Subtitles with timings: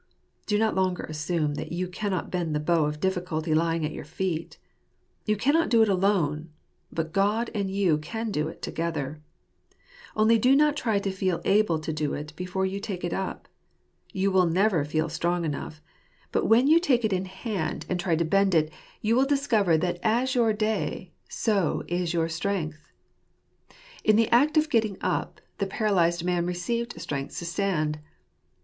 [0.47, 4.03] Do not longer assume that you cannot bend the bow of difficulty lying at your
[4.03, 4.57] feet.
[5.27, 6.49] You cannot do it alone;
[6.91, 9.21] but God and you can do it together.
[10.15, 13.47] Only do not try to feel able to do it before you take it up.
[14.11, 15.83] You will never feel strong enough;
[16.31, 18.29] but when you take it in hand and try to j&rarre of ^|ohi£r.
[18.49, 18.73] 169 bend it,
[19.07, 22.91] you will discover that as your day so is your strength.
[24.03, 27.99] In the act of getting up, the paralyzed man received strength to stand.